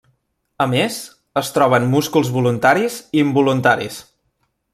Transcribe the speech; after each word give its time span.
A 0.63 0.65
més, 0.69 0.95
es 1.41 1.51
troben 1.57 1.85
músculs 1.91 2.33
voluntaris 2.39 2.97
i 3.19 3.23
involuntaris. 3.27 4.01